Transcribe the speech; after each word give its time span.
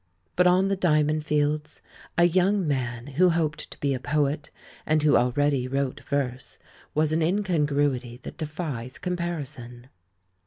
But 0.35 0.47
on 0.47 0.67
the 0.67 0.75
Diamond 0.75 1.27
Fields, 1.27 1.79
a 2.17 2.23
young 2.23 2.67
man 2.67 3.05
who 3.05 3.29
hoped 3.29 3.69
to 3.69 3.79
be 3.79 3.93
a 3.93 3.99
poet, 3.99 4.49
and 4.83 5.03
who 5.03 5.15
already 5.15 5.67
wrote 5.67 5.99
verse, 5.99 6.57
was 6.95 7.13
an 7.13 7.21
incongruity 7.21 8.17
that 8.23 8.35
defies 8.39 8.97
comparison. 8.97 9.89